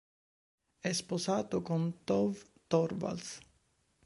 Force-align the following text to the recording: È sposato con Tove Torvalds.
È 0.79 0.91
sposato 0.93 1.61
con 1.61 2.03
Tove 2.03 2.41
Torvalds. 2.65 3.37